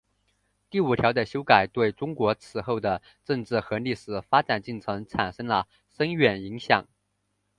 [0.71, 6.87] 第五条的修改对中国此后的政治和历史发展进程产生了深远影响。